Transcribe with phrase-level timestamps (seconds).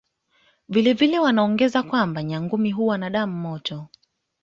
[0.69, 3.79] Vile vile wanaongeza kwamba Nyangumi huwa na damu motoY